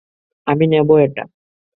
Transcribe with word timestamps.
আমি 0.47 0.65
নেবো 0.67 0.93
এটা। 0.99 1.23